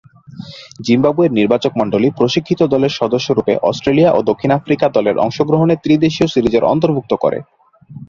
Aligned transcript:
জিম্বাবুয়ের 0.85 1.35
নির্বাচকমণ্ডলী 1.39 2.07
প্রশিক্ষিত 2.11 2.61
দলের 2.73 2.91
সদস্যরূপে 2.99 3.53
অস্ট্রেলিয়া 3.63 4.09
এ 4.11 4.17
ও 4.17 4.29
দক্ষিণ 4.29 4.51
আফ্রিকা 4.53 4.85
দলের 4.89 5.15
অংশগ্রহণে 5.17 5.75
ত্রি-দেশীয় 5.83 6.27
সিরিজে 6.27 6.59
অন্তর্ভুক্ত 6.73 7.11
করে। 7.23 7.39